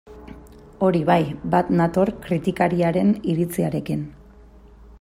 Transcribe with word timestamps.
Hori 0.85 1.01
bai, 1.09 1.17
bat 1.55 1.69
nator 1.81 2.11
kritikariaren 2.23 3.13
iritziarekin. 3.35 4.03